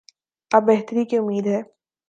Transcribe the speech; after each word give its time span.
اب 0.51 0.63
بہتری 0.67 1.05
کی 1.05 1.17
امید 1.17 1.47
ہے۔ 1.47 1.61